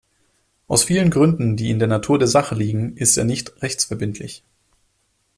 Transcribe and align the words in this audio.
Aus 0.67 0.83
vielen 0.83 1.11
Gründen, 1.11 1.57
die 1.57 1.69
in 1.69 1.77
der 1.77 1.87
Natur 1.87 2.17
der 2.17 2.27
Sache 2.27 2.55
liegen, 2.55 2.97
ist 2.97 3.17
er 3.17 3.23
nicht 3.23 3.61
rechtsverbindlich. 3.61 4.43